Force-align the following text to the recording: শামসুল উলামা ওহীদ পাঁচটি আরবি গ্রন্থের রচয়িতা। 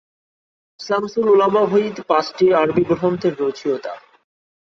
শামসুল 0.79 1.27
উলামা 1.29 1.61
ওহীদ 1.63 1.97
পাঁচটি 2.09 2.45
আরবি 2.53 2.83
গ্রন্থের 2.89 3.33
রচয়িতা। 3.39 3.93